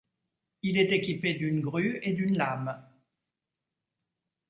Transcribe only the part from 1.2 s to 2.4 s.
d'une grue et d'une